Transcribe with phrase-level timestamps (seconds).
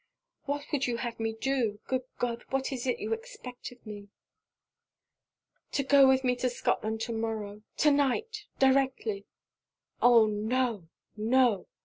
[0.45, 1.79] 'What would you have me do?
[1.85, 2.43] good God!
[2.49, 4.09] what is it you expect of me?'
[5.73, 9.27] 'To go with me to Scotland to morrow to night directly!'
[10.01, 10.89] 'Oh, no!
[11.15, 11.67] no!